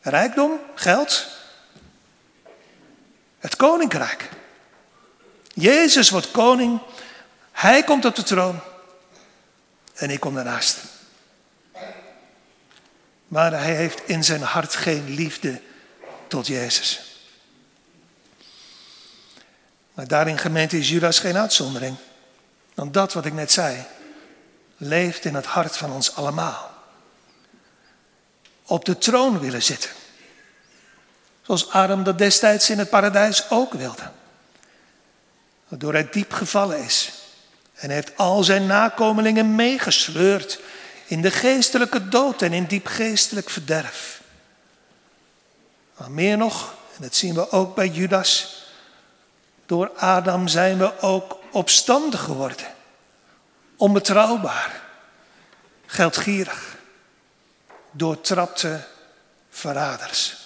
[0.00, 1.26] Rijkdom, geld.
[3.38, 4.28] Het koninkrijk.
[5.54, 6.80] Jezus wordt koning.
[7.52, 8.60] Hij komt op de troon.
[9.94, 10.78] En ik kom daarnaast.
[13.28, 15.60] Maar hij heeft in zijn hart geen liefde
[16.28, 17.05] tot Jezus.
[19.96, 21.96] Maar daarin gemeente is Judas geen uitzondering.
[22.74, 23.84] Want dat wat ik net zei,
[24.76, 26.70] leeft in het hart van ons allemaal
[28.66, 29.90] op de troon willen zitten.
[31.42, 34.10] Zoals Adam dat destijds in het paradijs ook wilde.
[35.68, 37.12] Waardoor hij diep gevallen is.
[37.74, 40.60] En heeft al zijn nakomelingen meegesleurd
[41.06, 44.20] in de geestelijke dood en in diep geestelijk verderf.
[45.96, 48.64] Maar meer nog, en dat zien we ook bij Judas,
[49.66, 52.66] Door Adam zijn we ook opstandig geworden.
[53.76, 54.80] Onbetrouwbaar.
[55.86, 56.76] Geldgierig.
[57.90, 58.84] Doortrapte
[59.50, 60.36] verraders.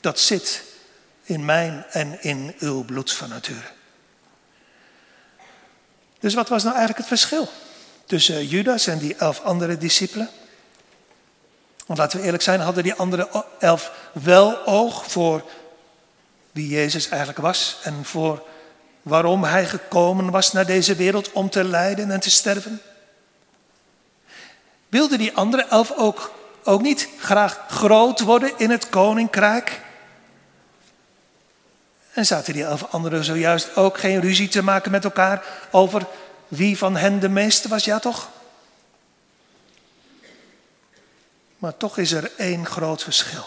[0.00, 0.62] Dat zit
[1.22, 3.74] in mijn en in uw bloed van nature.
[6.18, 7.48] Dus wat was nou eigenlijk het verschil
[8.06, 10.28] tussen Judas en die elf andere discipelen?
[11.86, 15.50] Want laten we eerlijk zijn, hadden die andere elf wel oog voor
[16.56, 18.46] wie Jezus eigenlijk was en voor
[19.02, 22.80] waarom hij gekomen was naar deze wereld om te lijden en te sterven?
[24.88, 29.80] Wilden die andere elf ook, ook niet graag groot worden in het koninkrijk?
[32.12, 36.06] En zaten die elf anderen zojuist ook geen ruzie te maken met elkaar over
[36.48, 37.84] wie van hen de meeste was?
[37.84, 38.28] Ja toch?
[41.58, 43.44] Maar toch is er één groot verschil.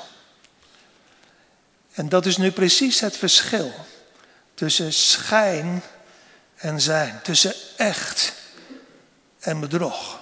[1.99, 3.73] En dat is nu precies het verschil
[4.53, 5.83] tussen schijn
[6.55, 8.33] en zijn, tussen echt
[9.39, 10.19] en bedrog.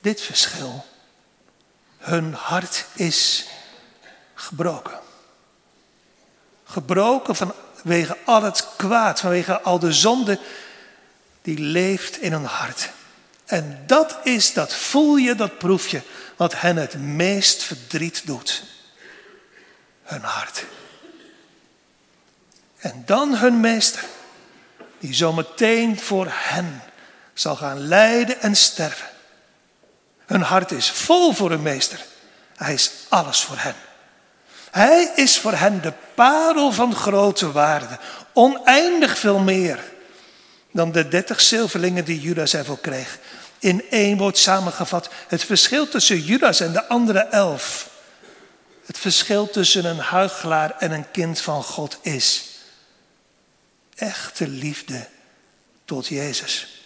[0.00, 0.84] Dit verschil,
[1.98, 3.46] hun hart is
[4.34, 4.98] gebroken.
[6.64, 10.38] Gebroken vanwege al het kwaad, vanwege al de zonde
[11.42, 12.90] die leeft in hun hart.
[13.44, 16.02] En dat is, dat voel je, dat proef je,
[16.36, 18.74] wat hen het meest verdriet doet.
[20.06, 20.64] Hun hart.
[22.78, 24.04] En dan hun meester,
[24.98, 26.82] die zometeen voor hen
[27.34, 29.08] zal gaan lijden en sterven.
[30.26, 32.04] Hun hart is vol voor hun meester.
[32.56, 33.74] Hij is alles voor hen.
[34.70, 37.98] Hij is voor hen de parel van grote waarde,
[38.32, 39.78] oneindig veel meer
[40.72, 43.18] dan de dertig zilverlingen die Judas ervoor kreeg.
[43.58, 47.88] In één woord samengevat, het verschil tussen Judas en de andere elf.
[48.86, 52.44] Het verschil tussen een huichelaar en een kind van God is
[53.94, 55.08] echte liefde
[55.84, 56.82] tot Jezus.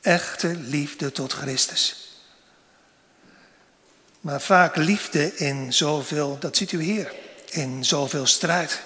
[0.00, 1.96] Echte liefde tot Christus.
[4.20, 7.14] Maar vaak liefde in zoveel, dat ziet u hier,
[7.50, 8.80] in zoveel strijd,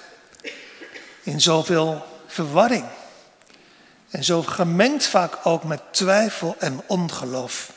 [1.22, 2.86] in zoveel verwarring.
[4.10, 7.74] En zo gemengd vaak ook met twijfel en ongeloof.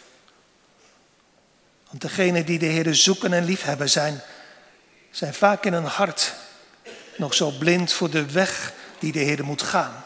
[1.89, 4.21] Want degenen die de Heer zoeken en liefhebben zijn,
[5.12, 6.34] zijn vaak in hun hart
[7.17, 10.04] nog zo blind voor de weg die de Heer moet gaan.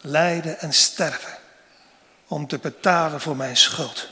[0.00, 1.38] Lijden en sterven
[2.26, 4.08] om te betalen voor mijn schuld.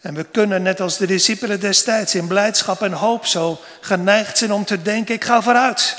[0.00, 4.52] En we kunnen, net als de discipelen destijds, in blijdschap en hoop zo geneigd zijn
[4.52, 5.96] om te denken: ik ga vooruit.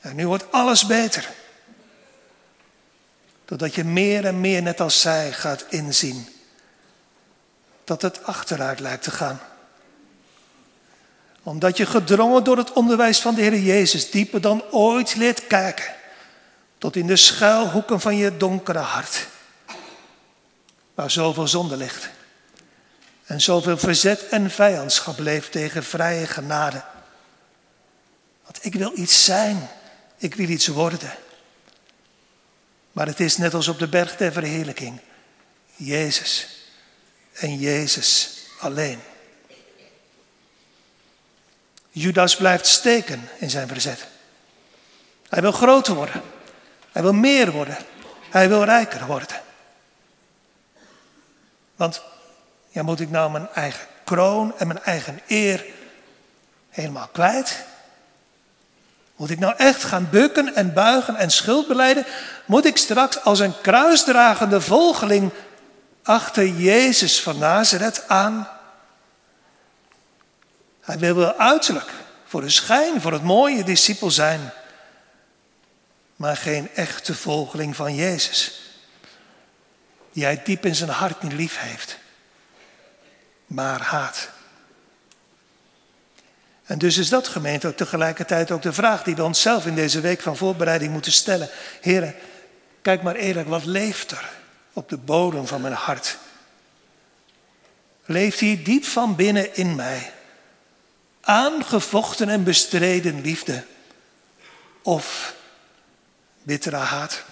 [0.00, 1.28] En nu wordt alles beter.
[3.44, 6.39] Totdat je meer en meer, net als zij, gaat inzien
[7.90, 9.40] dat het achteruit lijkt te gaan.
[11.42, 15.94] Omdat je gedrongen door het onderwijs van de Heer Jezus dieper dan ooit leert kijken.
[16.78, 19.26] Tot in de schuilhoeken van je donkere hart.
[20.94, 22.08] Waar zoveel zonde ligt.
[23.24, 26.82] En zoveel verzet en vijandschap leeft tegen vrije genade.
[28.44, 29.68] Want ik wil iets zijn.
[30.16, 31.12] Ik wil iets worden.
[32.92, 35.00] Maar het is net als op de berg der verheerlijking.
[35.76, 36.59] Jezus
[37.40, 39.00] en Jezus alleen.
[41.90, 44.06] Judas blijft steken in zijn verzet.
[45.28, 46.22] Hij wil groter worden.
[46.92, 47.76] Hij wil meer worden.
[48.30, 49.40] Hij wil rijker worden.
[51.76, 52.02] Want
[52.68, 55.64] ja, moet ik nou mijn eigen kroon en mijn eigen eer
[56.68, 57.64] helemaal kwijt?
[59.16, 62.06] Moet ik nou echt gaan bukken en buigen en schuld beleiden?
[62.46, 65.30] Moet ik straks als een kruisdragende volgeling
[66.02, 68.48] achter Jezus van Nazareth aan?
[70.80, 71.90] Hij wil wel uiterlijk,
[72.24, 74.52] voor de schijn, voor het mooie discipel zijn,
[76.16, 78.60] maar geen echte volgeling van Jezus,
[80.12, 81.98] die hij diep in zijn hart niet lief heeft,
[83.46, 84.28] maar haat.
[86.64, 90.00] En dus is dat gemeente ook tegelijkertijd ook de vraag die we onszelf in deze
[90.00, 91.48] week van voorbereiding moeten stellen.
[91.80, 92.14] Heren,
[92.82, 94.39] kijk maar eerlijk, wat leeft er
[94.72, 96.18] op de bodem van mijn hart?
[98.04, 100.12] Leeft hier diep van binnen in mij
[101.20, 103.64] aangevochten en bestreden liefde
[104.82, 105.34] of
[106.42, 107.24] bittere haat?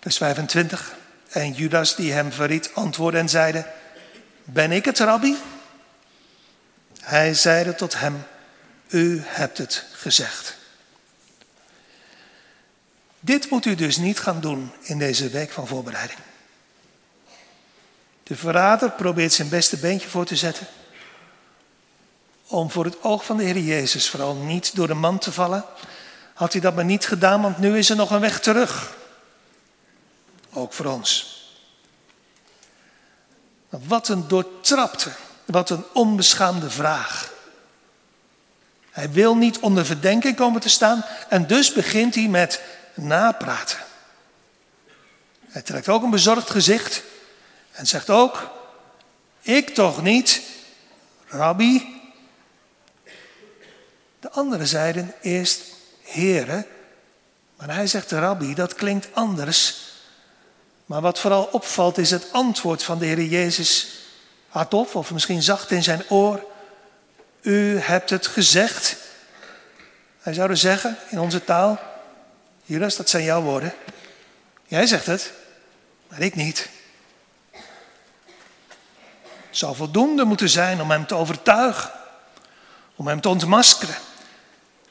[0.00, 0.94] Vers 25.
[1.28, 3.66] En Judas die hem verriet antwoordde en zeide,
[4.44, 5.36] ben ik het rabbi?
[7.00, 8.26] Hij zeide tot hem,
[8.88, 10.56] u hebt het gezegd.
[13.24, 16.18] Dit moet u dus niet gaan doen in deze week van voorbereiding.
[18.22, 20.66] De verrader probeert zijn beste beentje voor te zetten
[22.46, 25.64] om voor het oog van de Heer Jezus vooral niet door de man te vallen,
[26.34, 28.96] had hij dat maar niet gedaan, want nu is er nog een weg terug.
[30.52, 31.42] Ook voor ons.
[33.68, 35.10] Wat een doortrapte,
[35.44, 37.32] wat een onbeschaamde vraag.
[38.90, 42.60] Hij wil niet onder verdenking komen te staan en dus begint hij met
[42.94, 43.78] napraten.
[45.48, 47.02] Hij trekt ook een bezorgd gezicht
[47.72, 48.50] en zegt ook,
[49.40, 50.42] ik toch niet,
[51.26, 52.02] rabbi.
[54.20, 55.62] De anderen zeiden eerst,
[56.02, 56.66] heren,
[57.56, 59.82] maar hij zegt rabbi, dat klinkt anders.
[60.86, 63.88] Maar wat vooral opvalt is het antwoord van de Heer Jezus
[64.48, 66.44] hardop of misschien zacht in zijn oor.
[67.40, 68.96] U hebt het gezegd.
[70.20, 71.78] Hij zou er zeggen in onze taal,
[72.64, 73.72] Judas, dat zijn jouw woorden.
[74.66, 75.32] Jij zegt het,
[76.08, 76.68] maar ik niet.
[79.48, 81.90] Het zou voldoende moeten zijn om hem te overtuigen,
[82.94, 83.94] om hem te ontmaskeren,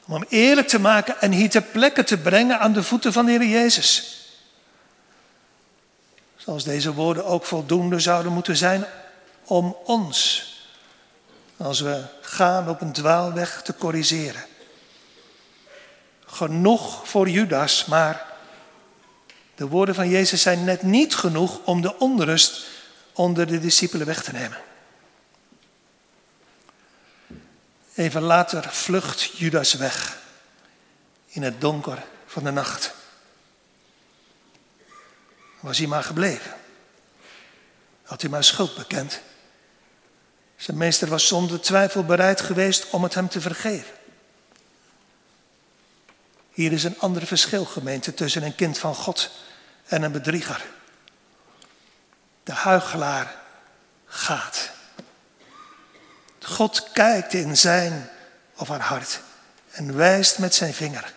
[0.06, 3.26] om hem eerlijk te maken en hier ter plekke te brengen aan de voeten van
[3.26, 4.18] de Heer Jezus.
[6.36, 8.84] Zoals deze woorden ook voldoende zouden moeten zijn
[9.44, 10.44] om ons,
[11.56, 14.44] als we gaan op een dwaalweg, te corrigeren.
[16.34, 18.26] Genoeg voor Judas, maar
[19.54, 22.66] de woorden van Jezus zijn net niet genoeg om de onrust
[23.12, 24.58] onder de discipelen weg te nemen.
[27.94, 30.18] Even later vlucht Judas weg
[31.26, 32.94] in het donker van de nacht.
[35.60, 36.54] Was hij maar gebleven?
[38.02, 39.20] Had hij maar schuld bekend?
[40.56, 44.02] Zijn meester was zonder twijfel bereid geweest om het hem te vergeven.
[46.54, 49.30] Hier is een ander verschil, gemeente, tussen een kind van God
[49.84, 50.64] en een bedrieger.
[52.42, 53.34] De huigelaar
[54.06, 54.70] gaat.
[56.40, 58.10] God kijkt in zijn
[58.54, 59.20] of haar hart
[59.70, 61.12] en wijst met zijn vinger.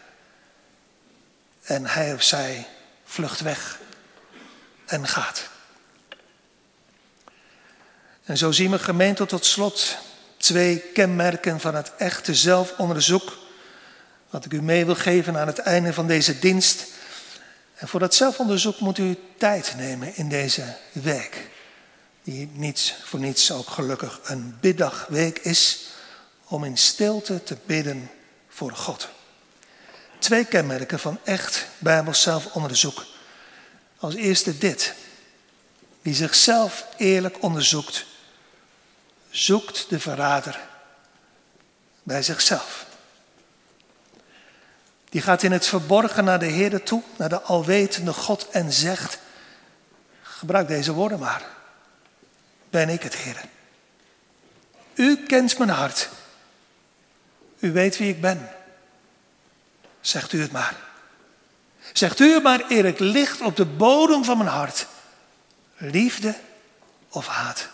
[1.63, 2.67] En hij of zij
[3.05, 3.79] vlucht weg
[4.85, 5.49] en gaat.
[8.23, 9.97] En zo zien we gemeente tot slot
[10.37, 13.37] twee kenmerken van het echte zelfonderzoek.
[14.29, 16.85] Wat ik u mee wil geven aan het einde van deze dienst.
[17.75, 21.49] En voor dat zelfonderzoek moet u tijd nemen in deze week.
[22.23, 25.85] Die niets voor niets ook gelukkig een biddagweek is.
[26.47, 28.11] Om in stilte te bidden
[28.49, 29.09] voor God.
[30.19, 33.05] Twee kenmerken van echt Bijbels zelfonderzoek.
[33.97, 34.93] Als eerste dit.
[36.01, 38.05] Wie zichzelf eerlijk onderzoekt,
[39.29, 40.59] zoekt de verrader
[42.03, 42.86] bij zichzelf.
[45.17, 49.19] Die gaat in het verborgen naar de Heer toe, naar de alwetende God en zegt,
[50.21, 51.45] gebruik deze woorden maar,
[52.69, 53.45] ben ik het Heer.
[54.93, 56.09] U kent mijn hart.
[57.59, 58.49] U weet wie ik ben.
[60.01, 60.75] Zegt u het maar.
[61.93, 64.87] Zegt u het maar eerlijk, ligt op de bodem van mijn hart.
[65.77, 66.35] Liefde
[67.09, 67.69] of haat.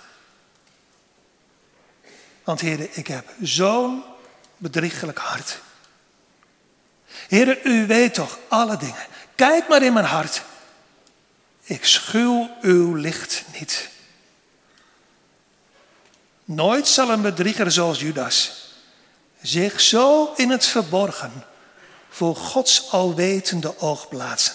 [2.43, 4.03] Want heren, ik heb zo'n
[4.57, 5.61] bedriegelijk hart.
[7.27, 9.05] Heren, u weet toch alle dingen.
[9.35, 10.41] Kijk maar in mijn hart.
[11.63, 13.89] Ik schuw uw licht niet.
[16.45, 18.63] Nooit zal een bedrieger zoals Judas
[19.41, 21.31] zich zo in het verborgen
[22.09, 24.53] voor Gods alwetende oog plaatsen.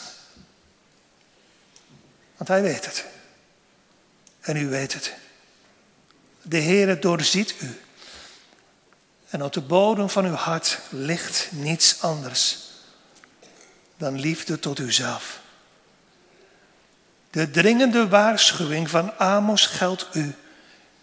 [2.37, 3.05] Want hij weet het.
[4.41, 5.15] En u weet het.
[6.43, 7.81] De Heere doorziet u.
[9.29, 12.67] En op de bodem van uw hart ligt niets anders
[13.99, 15.41] dan liefde tot uzelf.
[17.31, 20.35] De dringende waarschuwing van Amos geldt u.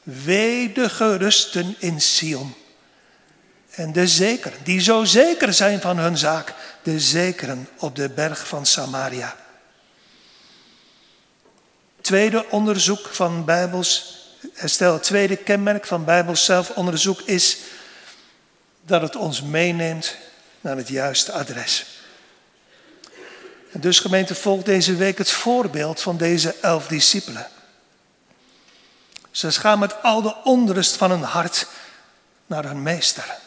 [0.04, 2.56] Wee de gerusten in Sion.
[3.70, 6.54] En de zekeren, die zo zeker zijn van hun zaak,
[6.84, 9.36] de zekeren op de berg van Samaria.
[12.02, 14.18] Tweede onderzoek van Bijbels,
[14.64, 17.58] stel tweede kenmerk van Bijbels zelfonderzoek is
[18.86, 20.16] dat het ons meeneemt
[20.62, 21.86] naar het juiste adres.
[23.72, 27.48] En dus gemeente volgt deze week het voorbeeld van deze elf discipelen.
[29.32, 31.68] Ze gaan met al de onrust van hun hart
[32.46, 33.38] naar hun meester.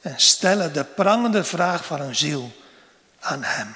[0.00, 2.52] En stellen de prangende vraag van hun ziel
[3.20, 3.74] aan hem.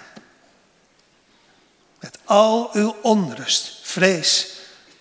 [1.99, 4.49] Met al uw onrust, vrees,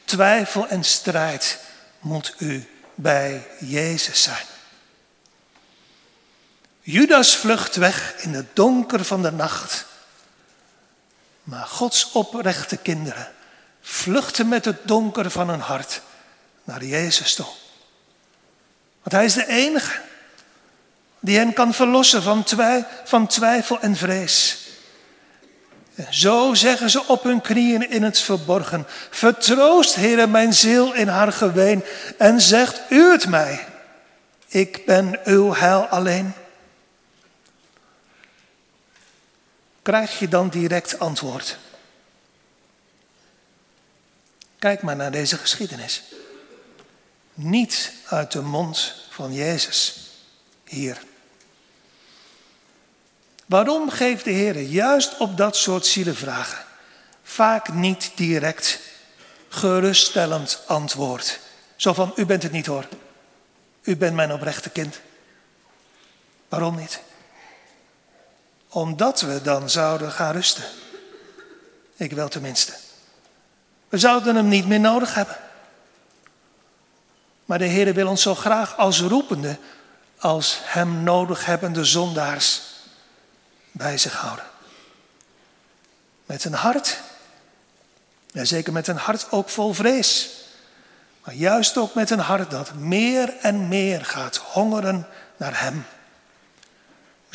[0.05, 1.59] twijfel en strijd
[1.99, 4.54] moet u bij Jezus zijn.
[6.87, 9.85] Judas vlucht weg in het donker van de nacht.
[11.43, 13.31] Maar Gods oprechte kinderen
[13.81, 16.01] vluchten met het donker van hun hart
[16.63, 17.45] naar Jezus toe.
[19.01, 19.99] Want hij is de enige
[21.19, 24.57] die hen kan verlossen van, twij, van twijfel en vrees.
[25.95, 28.85] En zo zeggen ze op hun knieën in het verborgen.
[29.09, 31.83] Vertroost, Heere, mijn ziel in haar geween
[32.17, 33.65] en zegt u het mij.
[34.47, 36.33] Ik ben uw heil alleen.
[39.85, 41.57] Krijg je dan direct antwoord?
[44.59, 46.03] Kijk maar naar deze geschiedenis.
[47.33, 50.09] Niet uit de mond van Jezus
[50.63, 51.01] hier.
[53.45, 56.65] Waarom geeft de Heer juist op dat soort zielenvragen
[57.23, 58.79] vaak niet direct
[59.49, 61.39] geruststellend antwoord?
[61.75, 62.87] Zo van, u bent het niet hoor.
[63.81, 64.99] U bent mijn oprechte kind.
[66.49, 67.04] Waarom niet?
[68.75, 70.63] Omdat we dan zouden gaan rusten.
[71.95, 72.73] Ik wel tenminste.
[73.89, 75.37] We zouden hem niet meer nodig hebben.
[77.45, 79.57] Maar de Heer wil ons zo graag als roepende,
[80.17, 82.61] als hem nodig hebbende zondaars
[83.71, 84.45] bij zich houden.
[86.25, 87.01] Met een hart,
[88.31, 90.29] ja zeker met een hart ook vol vrees.
[91.23, 95.07] Maar juist ook met een hart dat meer en meer gaat hongeren
[95.37, 95.85] naar Hem.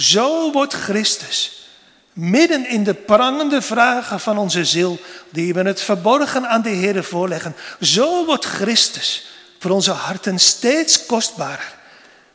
[0.01, 1.67] Zo wordt Christus,
[2.13, 4.99] midden in de prangende vragen van onze ziel,
[5.31, 9.27] die we het verborgen aan de Heer voorleggen, zo wordt Christus
[9.59, 11.75] voor onze harten steeds kostbaarder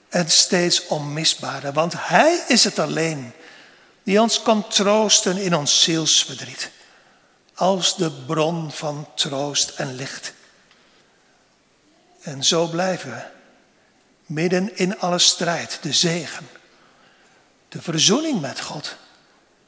[0.10, 1.74] en steeds onmisbaarder.
[1.74, 3.32] Want Hij is het alleen
[4.04, 6.70] die ons kan troosten in ons zielsverdriet,
[7.56, 10.34] als de bron van troost en licht.
[12.22, 13.22] En zo blijven we
[14.34, 16.48] midden in alle strijd, de zegen,
[17.76, 18.96] de verzoening met God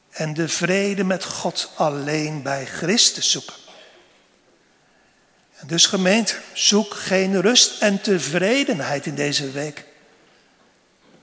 [0.10, 3.56] en de vrede met God alleen bij Christus zoeken.
[5.56, 9.86] En dus gemeente, zoek geen rust en tevredenheid in deze week,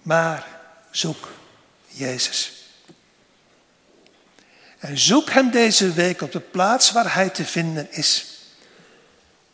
[0.02, 0.46] maar
[0.90, 1.28] zoek
[1.86, 2.52] Jezus.
[4.78, 8.26] En zoek Hem deze week op de plaats waar Hij te vinden is.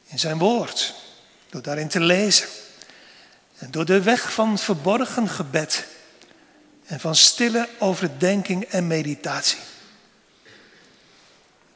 [0.07, 0.95] In Zijn woord,
[1.51, 2.49] door daarin te lezen.
[3.59, 5.87] En door de weg van verborgen gebed
[6.91, 9.59] en van stille overdenking en meditatie.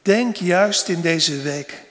[0.01, 1.81] Denk juist in deze week,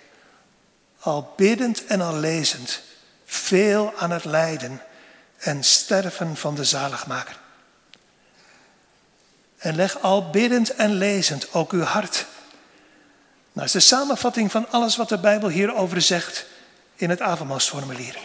[0.98, 2.80] al biddend en al lezend,
[3.24, 4.82] veel aan het lijden
[5.36, 7.38] en sterven van de zaligmaker.
[9.56, 12.26] En leg al biddend en lezend ook uw hart.
[13.52, 16.46] Nou is de samenvatting van alles wat de Bijbel hierover zegt
[16.94, 18.18] in het avondmaalsformulier.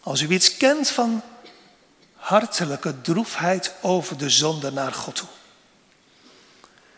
[0.00, 1.22] Als u iets kent van
[2.28, 5.28] hartelijke droefheid over de zonde naar God toe.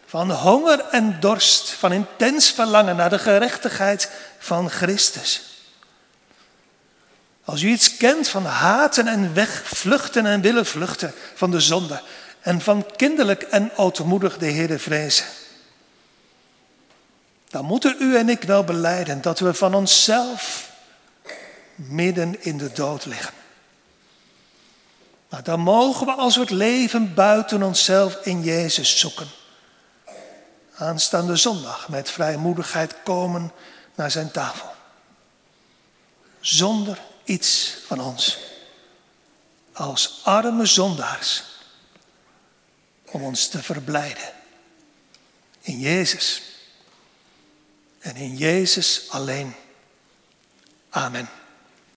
[0.07, 5.43] Van honger en dorst, van intens verlangen naar de gerechtigheid van Christus.
[7.45, 12.03] Als u iets kent van haten en wegvluchten en willen vluchten van de zonde
[12.41, 15.27] en van kinderlijk en ootmoedig de Heer vrezen.
[17.49, 20.71] Dan moeten u en ik wel beleiden dat we van onszelf
[21.75, 23.40] midden in de dood liggen.
[25.31, 29.29] Maar dan mogen we als we het leven buiten onszelf in Jezus zoeken.
[30.75, 33.53] Aanstaande zondag met vrijmoedigheid komen
[33.95, 34.69] naar zijn tafel.
[36.41, 38.39] Zonder iets van ons.
[39.73, 41.45] Als arme zondaars
[43.05, 44.33] om ons te verblijden.
[45.61, 46.43] In Jezus.
[47.99, 49.55] En in Jezus alleen.
[50.91, 51.40] Amen.